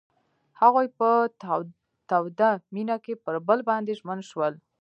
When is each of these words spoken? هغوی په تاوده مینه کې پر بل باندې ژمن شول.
هغوی 0.61 0.87
په 0.99 1.09
تاوده 2.11 2.49
مینه 2.73 2.95
کې 3.05 3.13
پر 3.23 3.35
بل 3.47 3.59
باندې 3.69 3.97
ژمن 3.99 4.19
شول. 4.29 4.53